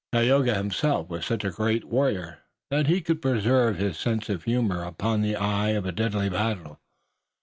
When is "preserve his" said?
3.21-3.99